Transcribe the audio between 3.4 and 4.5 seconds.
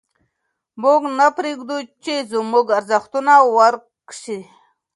ورک سي.